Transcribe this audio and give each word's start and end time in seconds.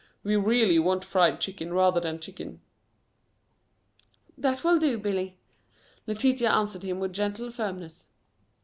We 0.23 0.35
really 0.35 0.79
want 0.79 1.05
fried 1.05 1.39
chicken 1.39 1.73
rather 1.75 1.99
than 1.99 2.19
chicken" 2.19 2.59
"That 4.45 4.63
will 4.63 4.79
do, 4.79 4.97
Billy," 4.97 5.37
Letitia 6.07 6.49
answered 6.49 6.81
him 6.81 6.99
with 6.99 7.13
gentle 7.13 7.51
firmness. 7.51 8.05